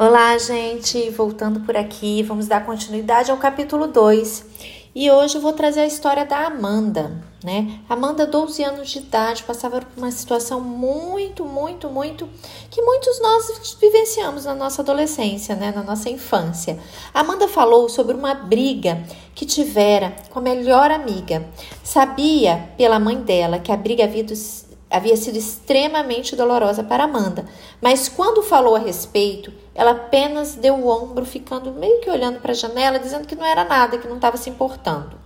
Olá, 0.00 0.38
gente! 0.38 1.10
Voltando 1.10 1.58
por 1.58 1.76
aqui, 1.76 2.22
vamos 2.22 2.46
dar 2.46 2.64
continuidade 2.64 3.32
ao 3.32 3.36
capítulo 3.36 3.88
2. 3.88 4.46
E 4.94 5.10
hoje 5.10 5.36
eu 5.36 5.40
vou 5.40 5.52
trazer 5.52 5.80
a 5.80 5.86
história 5.86 6.24
da 6.24 6.46
Amanda, 6.46 7.20
né? 7.42 7.80
Amanda, 7.88 8.24
12 8.24 8.62
anos 8.62 8.90
de 8.90 8.98
idade, 8.98 9.42
passava 9.42 9.80
por 9.80 9.98
uma 9.98 10.12
situação 10.12 10.60
muito, 10.60 11.44
muito, 11.44 11.90
muito 11.90 12.28
que 12.70 12.80
muitos 12.80 13.20
nós 13.20 13.76
vivenciamos 13.80 14.44
na 14.44 14.54
nossa 14.54 14.82
adolescência, 14.82 15.56
né? 15.56 15.72
Na 15.74 15.82
nossa 15.82 16.08
infância. 16.08 16.78
Amanda 17.12 17.48
falou 17.48 17.88
sobre 17.88 18.14
uma 18.14 18.34
briga 18.34 19.02
que 19.34 19.44
tivera 19.44 20.14
com 20.30 20.38
a 20.38 20.42
melhor 20.42 20.92
amiga. 20.92 21.44
Sabia 21.82 22.70
pela 22.76 23.00
mãe 23.00 23.16
dela 23.20 23.58
que 23.58 23.72
a 23.72 23.76
briga 23.76 24.04
havia 24.04 24.22
havia 24.90 25.16
sido 25.16 25.36
extremamente 25.36 26.34
dolorosa 26.34 26.82
para 26.82 27.04
Amanda, 27.04 27.44
mas 27.80 28.08
quando 28.08 28.42
falou 28.42 28.74
a 28.74 28.78
respeito, 28.78 29.52
ela 29.74 29.92
apenas 29.92 30.54
deu 30.54 30.74
o 30.74 30.88
ombro, 30.88 31.24
ficando 31.24 31.72
meio 31.72 32.00
que 32.00 32.10
olhando 32.10 32.40
para 32.40 32.52
a 32.52 32.54
janela, 32.54 32.98
dizendo 32.98 33.26
que 33.26 33.36
não 33.36 33.44
era 33.44 33.64
nada, 33.64 33.98
que 33.98 34.08
não 34.08 34.16
estava 34.16 34.36
se 34.36 34.48
importando. 34.48 35.18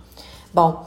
Bom, 0.53 0.85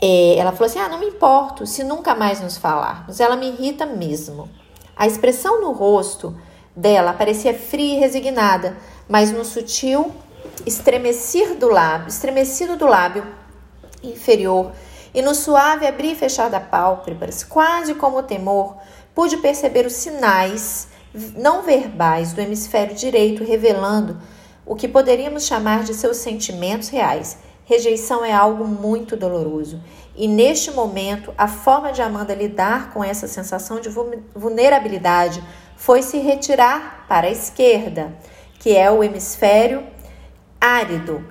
é, 0.00 0.36
ela 0.36 0.52
falou 0.52 0.66
assim: 0.66 0.78
Ah, 0.78 0.88
não 0.88 0.98
me 0.98 1.06
importo 1.06 1.66
se 1.66 1.84
nunca 1.84 2.14
mais 2.14 2.40
nos 2.40 2.56
falarmos, 2.56 3.20
ela 3.20 3.36
me 3.36 3.48
irrita 3.48 3.86
mesmo. 3.86 4.48
A 4.96 5.06
expressão 5.06 5.60
no 5.60 5.72
rosto 5.72 6.34
dela 6.74 7.12
parecia 7.12 7.54
fria 7.54 7.96
e 7.96 8.00
resignada, 8.00 8.76
mas 9.08 9.30
no 9.30 9.44
sutil 9.44 10.12
estremecer 10.66 11.56
do 11.56 11.68
lábio, 11.68 12.08
estremecido 12.08 12.76
do 12.76 12.86
lábio 12.86 13.26
inferior 14.02 14.72
e 15.14 15.22
no 15.22 15.34
suave 15.34 15.86
abrir 15.86 16.12
e 16.12 16.16
fechar 16.16 16.50
da 16.50 16.58
pálpebras, 16.58 17.44
quase 17.44 17.94
como 17.94 18.22
temor, 18.22 18.76
pude 19.14 19.36
perceber 19.36 19.86
os 19.86 19.92
sinais 19.92 20.88
não 21.36 21.62
verbais 21.62 22.32
do 22.32 22.40
hemisfério 22.40 22.96
direito 22.96 23.44
revelando 23.44 24.18
o 24.66 24.74
que 24.74 24.88
poderíamos 24.88 25.44
chamar 25.46 25.84
de 25.84 25.94
seus 25.94 26.16
sentimentos 26.16 26.88
reais. 26.88 27.38
Rejeição 27.64 28.24
é 28.24 28.32
algo 28.32 28.66
muito 28.66 29.16
doloroso. 29.16 29.80
E 30.16 30.26
neste 30.26 30.70
momento, 30.70 31.32
a 31.38 31.46
forma 31.46 31.92
de 31.92 32.02
Amanda 32.02 32.34
lidar 32.34 32.92
com 32.92 33.02
essa 33.02 33.28
sensação 33.28 33.80
de 33.80 33.88
vulnerabilidade 34.34 35.42
foi 35.76 36.02
se 36.02 36.18
retirar 36.18 37.06
para 37.08 37.26
a 37.26 37.30
esquerda, 37.30 38.12
que 38.58 38.76
é 38.76 38.90
o 38.90 39.02
hemisfério 39.02 39.86
árido, 40.60 41.24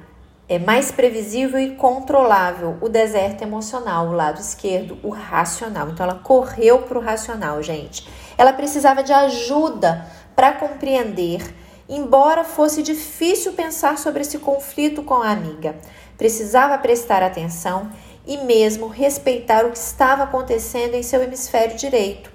é 0.54 0.59
mais 0.59 0.92
previsível 0.92 1.59
e 1.59 1.76
controlável 1.76 2.78
o 2.80 2.88
deserto 2.88 3.42
emocional, 3.42 4.08
o 4.08 4.12
lado 4.12 4.40
esquerdo, 4.40 5.00
o 5.02 5.09
racional. 5.09 5.90
Então 5.90 6.06
ela 6.06 6.20
correu 6.20 6.84
para 6.84 6.98
o 6.98 7.02
racional, 7.02 7.62
gente. 7.64 8.08
Ela 8.38 8.54
precisava 8.54 9.02
de 9.02 9.12
ajuda 9.12 10.06
para 10.36 10.54
compreender, 10.54 11.42
embora 11.90 12.44
fosse 12.44 12.84
difícil 12.84 13.54
pensar 13.54 13.98
sobre 13.98 14.22
esse 14.22 14.38
conflito 14.38 15.02
com 15.04 15.16
a 15.16 15.31
amiga. 15.31 15.76
Precisava 16.18 16.78
prestar 16.78 17.24
atenção 17.24 17.90
e 18.26 18.38
mesmo 18.38 18.88
respeitar 18.88 19.66
o 19.66 19.72
que 19.72 19.78
estava 19.78 20.24
acontecendo 20.24 20.94
em 20.94 21.04
seu 21.04 21.22
hemisfério 21.22 21.76
direito. 21.76 22.31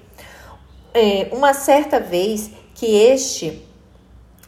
É, 0.93 1.29
uma 1.31 1.53
certa 1.53 1.99
vez 1.99 2.51
que 2.75 2.85
este 2.85 3.65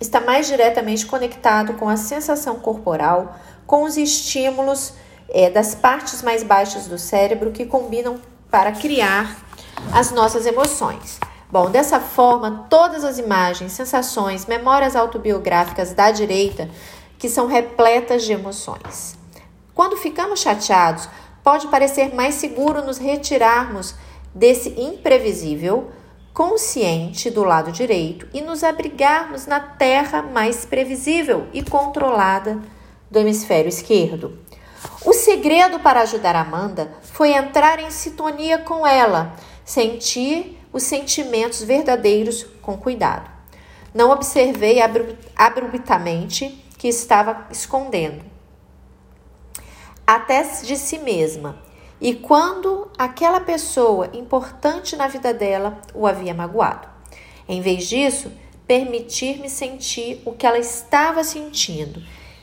está 0.02 0.19
mais 0.19 0.47
diretamente 0.47 1.05
conectado 1.05 1.73
com 1.75 1.88
a 1.88 1.95
sensação 1.95 2.59
corporal, 2.59 3.36
com 3.72 3.83
os 3.83 3.95
estímulos 3.95 4.91
é, 5.30 5.50
das 5.50 5.73
partes 5.73 6.22
mais 6.22 6.44
baixas 6.44 6.88
do 6.88 6.97
cérebro 6.97 7.52
que 7.52 7.66
combinam 7.66 8.19
para 8.50 8.73
criar 8.73 9.38
as 9.94 10.11
nossas 10.11 10.45
emoções. 10.45 11.17
Bom, 11.50 11.69
dessa 11.69 11.97
forma, 11.97 12.66
todas 12.69 13.05
as 13.05 13.17
imagens, 13.17 13.72
sensações, 13.72 14.45
memórias 14.45 14.94
autobiográficas 14.94 15.94
da 15.94 16.11
direita, 16.11 16.69
que 17.17 17.30
são 17.30 17.47
repletas 17.47 18.25
de 18.25 18.33
emoções. 18.33 19.17
Quando 19.73 19.95
ficamos 19.95 20.42
chateados, 20.42 21.08
pode 21.42 21.67
parecer 21.67 22.14
mais 22.14 22.36
seguro 22.36 22.86
nos 22.86 22.98
retirarmos 22.98 23.95
desse 24.36 24.82
imprevisível 24.82 25.89
consciente 26.33 27.30
do 27.30 27.45
lado 27.45 27.71
direito 27.71 28.27
e 28.33 28.42
nos 28.42 28.65
abrigarmos 28.65 29.48
na 29.48 29.61
terra 29.61 30.21
mais 30.21 30.65
previsível 30.65 31.48
e 31.53 31.64
controlada 31.64 32.59
do 33.11 33.20
hemisfério 33.20 33.70
esquerdo. 33.70 34.39
O 35.05 35.14
segredo 35.14 35.80
para 35.80 36.02
ajudar 36.02 36.36
Amanda 36.36 36.94
foi 37.02 37.33
entrar 37.33 37.80
em 37.80 37.92
sintonia 37.92 38.58
com 38.60 38.88
ela, 38.88 39.36
sentir 39.64 40.58
os 40.72 40.83
sentimentos 40.83 41.61
verdadeiros 41.61 42.44
com 42.61 42.77
cuidado. 42.77 43.30
Não 43.94 44.10
observei 44.10 44.80
abruptamente 45.36 46.64
que 46.77 46.88
estava 46.88 47.48
escondendo, 47.52 48.23
até 50.08 50.42
de 50.42 50.77
si 50.77 50.98
mesma, 50.98 51.61
e 52.00 52.16
quando 52.16 52.89
aquela 52.98 53.42
pessoa 53.42 54.10
importante 54.14 54.95
na 54.95 55.08
vida 55.08 55.33
dela 55.33 55.80
o 55.94 56.08
havia 56.08 56.33
magoado. 56.33 56.88
Em 57.48 57.61
vez 57.61 57.88
disso, 57.88 58.32
permitir-me 58.66 59.50
sentir 59.50 60.21
o 60.26 60.32
que 60.32 60.48
ela 60.48 60.58
estava 60.58 61.23
sentindo. 61.23 62.02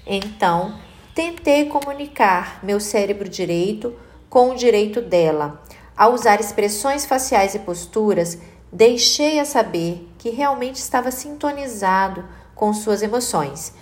Então, 0.09 0.75
tentei 1.15 1.67
comunicar 1.67 2.59
meu 2.63 2.81
cérebro 2.81 3.29
direito 3.29 3.95
com 4.31 4.51
o 4.51 4.57
direito 4.57 5.03
dela. 5.03 5.63
Ao 5.95 6.15
usar 6.15 6.41
expressões 6.41 7.05
faciais 7.05 7.55
e 7.55 7.59
posturas, 7.59 8.39
deixei-a 8.73 9.45
saber 9.45 10.09
que 10.17 10.31
realmente 10.31 10.77
estava 10.77 11.11
sintonizado 11.11 12.25
com 12.55 12.73
suas 12.73 13.03
emoções. 13.03 13.75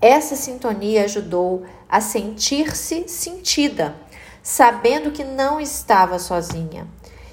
Essa 0.00 0.34
sintonia 0.34 1.04
ajudou 1.04 1.64
a 1.88 2.00
sentir-se 2.00 3.06
sentida 3.06 3.94
sabendo 4.44 5.10
que 5.10 5.24
não 5.24 5.58
estava 5.58 6.18
sozinha 6.18 6.86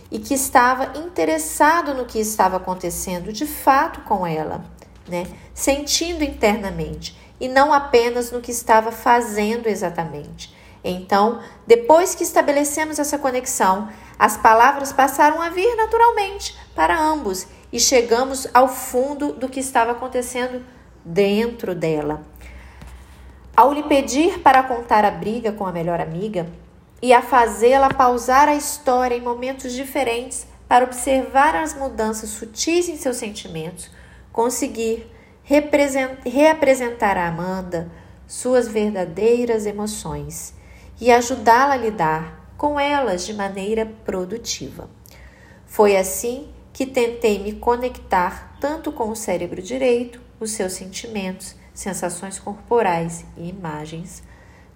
e 0.09 0.17
que 0.17 0.33
estava 0.33 0.97
interessado 0.97 1.93
no 1.93 2.05
que 2.05 2.17
estava 2.17 2.55
acontecendo 2.55 3.33
de 3.33 3.45
fato 3.45 3.99
com 4.01 4.25
ela, 4.25 4.63
né? 5.07 5.25
Sentindo 5.53 6.23
internamente 6.23 7.17
e 7.39 7.47
não 7.47 7.73
apenas 7.73 8.31
no 8.31 8.41
que 8.41 8.51
estava 8.51 8.91
fazendo 8.91 9.67
exatamente. 9.67 10.55
Então, 10.83 11.41
depois 11.65 12.15
que 12.15 12.23
estabelecemos 12.23 12.97
essa 12.97 13.17
conexão, 13.17 13.89
as 14.17 14.37
palavras 14.37 14.91
passaram 14.91 15.41
a 15.41 15.49
vir 15.49 15.75
naturalmente 15.75 16.57
para 16.75 16.99
ambos 16.99 17.47
e 17.71 17.79
chegamos 17.79 18.47
ao 18.53 18.67
fundo 18.67 19.33
do 19.33 19.47
que 19.47 19.59
estava 19.59 19.91
acontecendo 19.91 20.65
dentro 21.03 21.75
dela. 21.75 22.21
Ao 23.55 23.73
lhe 23.73 23.83
pedir 23.83 24.39
para 24.39 24.63
contar 24.63 25.05
a 25.05 25.11
briga 25.11 25.51
com 25.51 25.65
a 25.65 25.71
melhor 25.71 25.99
amiga, 25.99 26.47
e 27.01 27.13
a 27.13 27.21
fazê-la 27.21 27.89
pausar 27.89 28.47
a 28.47 28.55
história 28.55 29.15
em 29.15 29.21
momentos 29.21 29.73
diferentes 29.73 30.45
para 30.67 30.85
observar 30.85 31.55
as 31.55 31.73
mudanças 31.73 32.29
sutis 32.29 32.87
em 32.87 32.95
seus 32.95 33.17
sentimentos, 33.17 33.89
conseguir 34.31 35.09
reapresentar 35.43 37.17
a 37.17 37.27
Amanda 37.27 37.91
suas 38.27 38.67
verdadeiras 38.67 39.65
emoções 39.65 40.53
e 40.99 41.11
ajudá-la 41.11 41.73
a 41.73 41.77
lidar 41.77 42.53
com 42.57 42.79
elas 42.79 43.25
de 43.25 43.33
maneira 43.33 43.85
produtiva. 44.05 44.89
Foi 45.65 45.97
assim 45.97 46.49
que 46.71 46.85
tentei 46.85 47.39
me 47.39 47.53
conectar 47.53 48.55
tanto 48.59 48.91
com 48.91 49.09
o 49.09 49.15
cérebro 49.15 49.61
direito, 49.61 50.21
os 50.39 50.51
seus 50.51 50.73
sentimentos, 50.73 51.55
sensações 51.73 52.39
corporais 52.39 53.25
e 53.35 53.49
imagens, 53.49 54.23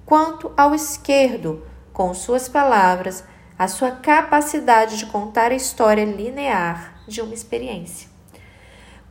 quanto 0.05 0.51
ao 0.57 0.73
esquerdo, 0.73 1.65
com 1.93 2.13
suas 2.13 2.49
palavras, 2.49 3.23
a 3.57 3.67
sua 3.67 3.91
capacidade 3.91 4.97
de 4.97 5.05
contar 5.05 5.51
a 5.51 5.55
história 5.55 6.03
linear 6.03 7.01
de 7.07 7.21
uma 7.21 7.33
experiência. 7.33 8.14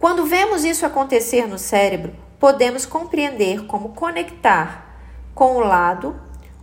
Quando 0.04 0.26
vemos 0.26 0.66
isso 0.66 0.84
acontecer 0.84 1.46
no 1.46 1.56
cérebro, 1.56 2.14
podemos 2.38 2.84
compreender 2.84 3.64
como 3.64 3.94
conectar 3.94 5.00
com 5.34 5.56
o 5.56 5.60
lado, 5.60 6.14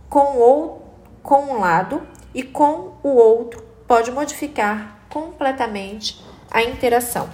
com, 0.08 0.38
o, 0.38 0.80
com 1.24 1.46
um 1.46 1.58
lado 1.58 2.06
e 2.32 2.44
com 2.44 2.92
o 3.02 3.08
outro 3.08 3.60
pode 3.84 4.12
modificar 4.12 4.96
completamente 5.08 6.24
a 6.52 6.62
interação. 6.62 7.28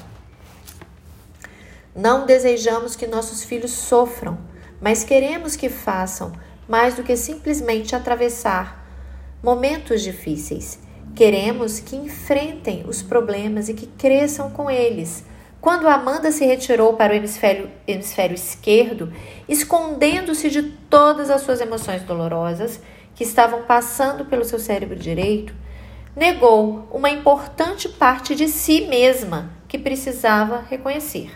Não 1.95 2.25
desejamos 2.25 2.97
que 2.97 3.07
nossos 3.07 3.45
filhos 3.45 3.73
sofram, 3.73 4.39
mas 4.81 5.05
queremos 5.05 5.57
que 5.57 5.69
façam 5.69 6.33
mais 6.67 6.95
do 6.95 7.03
que 7.03 7.19
simplesmente 7.19 7.95
atravessar 7.95 8.83
momentos 9.43 10.01
difíceis. 10.01 10.79
Queremos 11.15 11.81
que 11.81 11.97
enfrentem 11.97 12.87
os 12.89 13.03
problemas 13.03 13.69
e 13.69 13.75
que 13.75 13.87
cresçam 13.87 14.51
com 14.51 14.71
eles. 14.71 15.28
Quando 15.61 15.89
Amanda 15.89 16.31
se 16.31 16.45
retirou 16.45 16.95
para 16.95 17.13
o 17.13 17.17
hemisfério, 17.17 17.71
hemisfério 17.87 18.35
esquerdo, 18.35 19.13
escondendo-se 19.49 20.49
de 20.51 20.63
todas 20.63 21.31
as 21.31 21.43
suas 21.43 21.61
emoções 21.61 22.03
dolorosas 22.03 22.81
que 23.15 23.25
estavam 23.25 23.63
passando 23.63 24.25
pelo 24.25 24.45
seu 24.45 24.61
cérebro 24.61 24.97
direito, 24.97 25.53
negou 26.15 26.89
uma 26.93 27.11
importante 27.11 27.89
parte 27.89 28.37
de 28.37 28.49
si 28.49 28.83
mesma 28.83 29.51
que 29.67 29.79
precisava 29.79 30.61
reconhecer. 30.61 31.31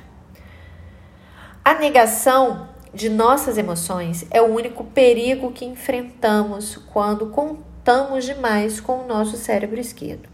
negação 1.75 2.68
de 2.94 3.08
nossas 3.08 3.58
emoções 3.58 4.26
é 4.30 4.40
o 4.40 4.46
único 4.46 4.84
perigo 4.84 5.50
que 5.50 5.64
enfrentamos 5.64 6.76
quando 6.92 7.26
contamos 7.26 8.25
demais 8.25 8.80
com 8.80 9.00
o 9.00 9.06
nosso 9.06 9.36
cérebro 9.36 9.80
esquerdo. 9.80 10.28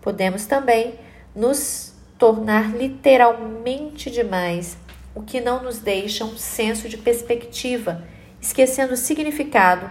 Podemos 0.00 0.46
também 0.46 0.98
nos 1.34 1.91
tornar 2.22 2.70
literalmente 2.76 4.08
demais, 4.08 4.78
o 5.12 5.22
que 5.22 5.40
não 5.40 5.60
nos 5.60 5.80
deixa 5.80 6.24
um 6.24 6.36
senso 6.36 6.88
de 6.88 6.96
perspectiva, 6.96 8.04
esquecendo 8.40 8.92
o 8.92 8.96
significado 8.96 9.90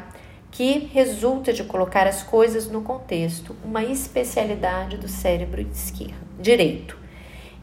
que 0.50 0.90
resulta 0.94 1.52
de 1.52 1.66
colocar 1.66 2.08
as 2.08 2.24
coisas 2.24 2.72
no 2.72 2.84
contexto, 2.84 3.54
uma 3.66 3.84
especialidade 3.84 4.96
do 4.96 5.10
cérebro 5.10 5.60
esquerdo, 5.60 6.26
direito. 6.40 6.98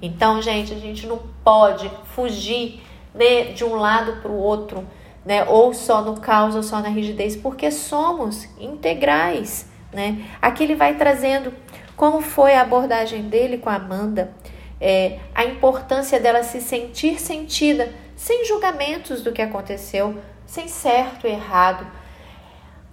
Então, 0.02 0.42
gente, 0.42 0.74
a 0.74 0.78
gente 0.78 1.06
não 1.06 1.22
pode 1.42 1.90
fugir 2.14 2.82
né, 3.14 3.44
de 3.44 3.64
um 3.64 3.74
lado 3.74 4.20
para 4.20 4.30
o 4.30 4.36
outro, 4.36 4.86
né, 5.24 5.44
ou 5.44 5.72
só 5.72 6.02
no 6.02 6.20
caos 6.20 6.54
ou 6.54 6.62
só 6.62 6.80
na 6.80 6.90
rigidez, 6.90 7.34
porque 7.34 7.70
somos 7.70 8.46
integrais. 8.60 9.66
Né? 9.90 10.26
Aqui 10.42 10.62
ele 10.62 10.74
vai 10.74 10.94
trazendo 10.98 11.54
como 11.96 12.20
foi 12.20 12.54
a 12.54 12.60
abordagem 12.60 13.22
dele 13.22 13.58
com 13.58 13.68
a 13.68 13.74
Amanda, 13.74 14.32
é, 14.80 15.18
a 15.34 15.44
importância 15.44 16.20
dela 16.20 16.42
se 16.42 16.60
sentir 16.60 17.20
sentida, 17.20 17.92
sem 18.16 18.44
julgamentos 18.44 19.22
do 19.22 19.32
que 19.32 19.42
aconteceu, 19.42 20.16
sem 20.46 20.68
certo 20.68 21.26
e 21.26 21.30
errado. 21.30 21.86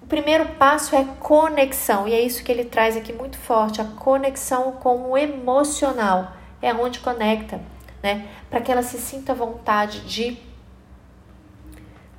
O 0.02 0.06
primeiro 0.06 0.46
passo 0.60 0.96
é 0.96 1.06
conexão, 1.20 2.08
e 2.08 2.14
é 2.14 2.22
isso 2.22 2.44
que 2.44 2.52
ele 2.52 2.66
traz 2.66 2.96
aqui 2.96 3.12
muito 3.12 3.38
forte: 3.38 3.82
a 3.82 3.86
conexão 3.86 4.74
com 4.74 5.12
o 5.12 5.18
emocional. 5.18 6.34
É 6.62 6.74
onde 6.74 7.00
conecta 7.00 7.60
né? 8.06 8.28
Para 8.52 8.62
que 8.62 8.72
ela 8.72 8.84
se 8.84 9.00
sinta 9.00 9.34
vontade 9.34 10.02
de 10.02 10.38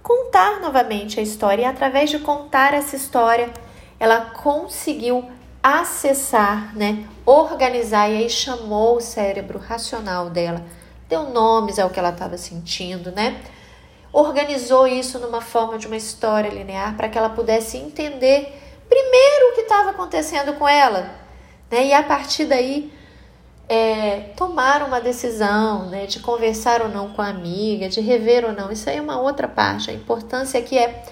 contar 0.03 0.61
novamente 0.61 1.21
a 1.21 1.23
história. 1.23 1.63
E 1.63 1.65
através 1.65 2.11
de 2.11 2.19
contar 2.19 2.75
essa 2.75 2.97
história, 2.97 3.53
ela 4.01 4.33
conseguiu 4.33 5.31
acessar, 5.67 6.77
né? 6.77 7.05
Organizar 7.25 8.09
e 8.09 8.19
aí 8.19 8.31
chamou 8.31 8.99
o 8.99 9.01
cérebro 9.01 9.59
racional 9.59 10.31
dela, 10.31 10.65
deu 11.09 11.31
nomes 11.31 11.81
ao 11.81 11.91
que 11.91 11.99
ela 11.99 12.11
estava 12.11 12.39
sentindo, 12.39 13.11
né? 13.11 13.41
Organizou 14.13 14.87
isso 14.87 15.19
numa 15.19 15.41
forma 15.41 15.77
de 15.77 15.89
uma 15.89 15.97
história 15.97 16.49
linear 16.51 16.97
para 16.97 17.09
que 17.09 17.19
ela 17.19 17.31
pudesse 17.31 17.77
entender 17.77 18.63
primeiro 18.89 19.51
o 19.51 19.55
que 19.57 19.63
estava 19.63 19.91
acontecendo 19.91 20.53
com 20.53 20.69
ela, 20.69 21.11
né? 21.69 21.87
E 21.87 21.93
a 21.93 22.03
partir 22.05 22.45
daí 22.45 22.93
é, 23.69 24.31
tomar 24.37 24.85
uma 24.85 25.01
decisão, 25.01 25.87
né, 25.87 26.07
de 26.07 26.21
conversar 26.21 26.81
ou 26.81 26.89
não 26.89 27.09
com 27.09 27.21
a 27.21 27.27
amiga, 27.27 27.89
de 27.89 28.01
rever 28.01 28.45
ou 28.45 28.53
não, 28.53 28.71
isso 28.71 28.89
aí 28.89 28.99
é 28.99 29.03
uma 29.03 29.21
outra 29.21 29.49
parte. 29.49 29.91
A 29.91 29.95
importância 29.95 30.61
aqui 30.61 30.79
é 30.79 31.03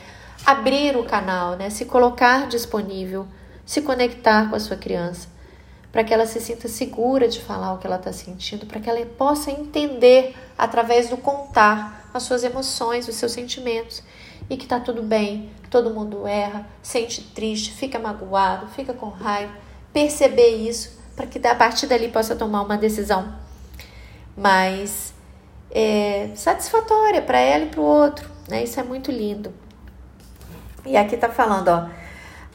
abrir 0.46 0.96
o 0.96 1.02
canal, 1.02 1.56
né, 1.56 1.70
se 1.70 1.84
colocar 1.86 2.46
disponível, 2.46 3.26
se 3.64 3.82
conectar 3.82 4.48
com 4.50 4.56
a 4.56 4.60
sua 4.60 4.76
criança, 4.76 5.28
para 5.90 6.04
que 6.04 6.12
ela 6.12 6.26
se 6.26 6.40
sinta 6.40 6.68
segura 6.68 7.28
de 7.28 7.40
falar 7.40 7.72
o 7.72 7.78
que 7.78 7.86
ela 7.86 7.96
está 7.96 8.12
sentindo, 8.12 8.66
para 8.66 8.80
que 8.80 8.90
ela 8.90 9.04
possa 9.06 9.50
entender 9.50 10.34
através 10.58 11.08
do 11.08 11.16
contar 11.16 12.10
as 12.12 12.24
suas 12.24 12.44
emoções, 12.44 13.08
os 13.08 13.16
seus 13.16 13.32
sentimentos 13.32 14.02
e 14.48 14.56
que 14.56 14.64
está 14.64 14.78
tudo 14.78 15.02
bem, 15.02 15.50
todo 15.70 15.90
mundo 15.90 16.26
erra, 16.26 16.66
sente 16.82 17.22
triste, 17.22 17.72
fica 17.72 17.98
magoado, 17.98 18.66
fica 18.68 18.92
com 18.92 19.08
raiva, 19.08 19.52
perceber 19.92 20.56
isso 20.56 20.98
para 21.16 21.26
que 21.26 21.44
a 21.46 21.54
partir 21.54 21.86
dali 21.86 22.08
possa 22.08 22.34
tomar 22.34 22.62
uma 22.62 22.76
decisão 22.76 23.34
mais 24.36 25.14
é, 25.70 26.30
satisfatória 26.34 27.22
para 27.22 27.38
ela 27.38 27.64
e 27.64 27.68
para 27.68 27.80
o 27.80 27.84
outro. 27.84 28.28
Né? 28.48 28.64
Isso 28.64 28.78
é 28.78 28.82
muito 28.82 29.10
lindo. 29.10 29.52
E 30.84 30.96
aqui 30.96 31.14
está 31.14 31.28
falando, 31.28 31.68
ó, 31.68 31.88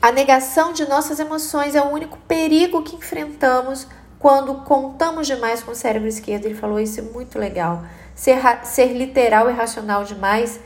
a 0.02 0.12
negação 0.12 0.72
de 0.72 0.88
nossas 0.88 1.20
emoções 1.20 1.76
é 1.76 1.82
o 1.82 1.90
único 1.90 2.18
perigo 2.20 2.82
que 2.84 2.96
enfrentamos 2.96 3.86
quando 4.18 4.56
contamos 4.64 5.28
demais 5.28 5.62
com 5.62 5.72
o 5.72 5.76
cérebro 5.76 6.08
esquerdo. 6.08 6.46
Ele 6.46 6.56
falou 6.56 6.80
isso 6.80 7.00
é 7.00 7.04
muito 7.04 7.38
legal. 7.38 7.84
Ser, 8.16 8.40
ser 8.64 8.94
literal 8.94 9.50
e 9.50 9.54
racional 9.54 10.04
demais 10.04 10.60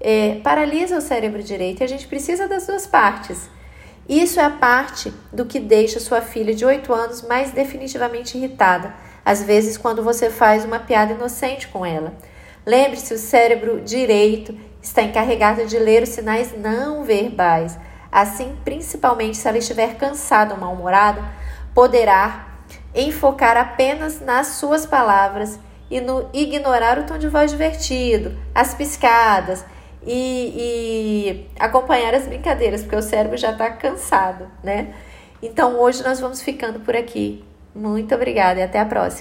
é, 0.00 0.40
paralisa 0.42 0.96
o 0.96 1.00
cérebro 1.00 1.42
direito 1.42 1.80
e 1.80 1.84
a 1.84 1.88
gente 1.88 2.08
precisa 2.08 2.48
das 2.48 2.66
duas 2.66 2.86
partes. 2.86 3.48
Isso 4.08 4.40
é 4.40 4.44
a 4.44 4.50
parte 4.50 5.12
do 5.32 5.44
que 5.44 5.60
deixa 5.60 6.00
sua 6.00 6.20
filha 6.20 6.52
de 6.52 6.64
8 6.64 6.92
anos 6.92 7.22
mais 7.22 7.52
definitivamente 7.52 8.36
irritada, 8.36 8.92
às 9.24 9.40
vezes 9.42 9.76
quando 9.76 10.02
você 10.02 10.30
faz 10.30 10.64
uma 10.64 10.80
piada 10.80 11.12
inocente 11.12 11.68
com 11.68 11.86
ela. 11.86 12.14
Lembre-se, 12.66 13.14
o 13.14 13.18
cérebro 13.18 13.80
direito 13.80 14.56
está 14.82 15.02
encarregado 15.02 15.64
de 15.66 15.78
ler 15.78 16.02
os 16.02 16.08
sinais 16.08 16.52
não 16.58 17.04
verbais. 17.04 17.78
Assim, 18.10 18.56
principalmente 18.64 19.36
se 19.36 19.46
ela 19.46 19.58
estiver 19.58 19.96
cansada 19.96 20.54
ou 20.54 20.60
mal-humorada, 20.60 21.22
poderá 21.74 22.48
enfocar 22.94 23.56
apenas 23.56 24.20
nas 24.20 24.48
suas 24.48 24.84
palavras 24.84 25.58
e 25.90 26.00
no 26.00 26.28
ignorar 26.32 26.98
o 26.98 27.04
tom 27.04 27.18
de 27.18 27.28
voz 27.28 27.50
divertido, 27.50 28.36
as 28.54 28.74
piscadas 28.74 29.64
e, 30.06 30.54
e 30.56 31.50
acompanhar 31.58 32.14
as 32.14 32.26
brincadeiras, 32.26 32.82
porque 32.82 32.96
o 32.96 33.02
cérebro 33.02 33.36
já 33.36 33.52
está 33.52 33.70
cansado, 33.70 34.46
né? 34.62 34.94
Então 35.42 35.78
hoje 35.78 36.02
nós 36.02 36.20
vamos 36.20 36.42
ficando 36.42 36.80
por 36.80 36.96
aqui. 36.96 37.44
Muito 37.74 38.14
obrigada 38.14 38.60
e 38.60 38.62
até 38.62 38.78
a 38.78 38.84
próxima. 38.84 39.18